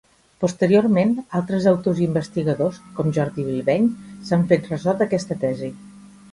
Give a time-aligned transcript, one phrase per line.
[0.43, 3.87] Posteriorment altres autors i investigadors com Jordi Bilbeny
[4.31, 5.75] s'han fet ressò d'aquesta tesi.